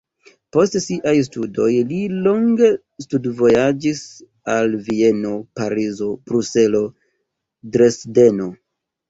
[0.55, 2.69] Post siaj studoj li longe
[3.05, 4.01] studvojaĝis
[4.55, 6.83] al Vieno, Parizo, Bruselo,
[7.79, 8.51] Dresdeno.